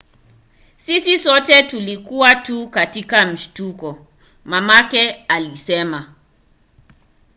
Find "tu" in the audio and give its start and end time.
2.35-2.69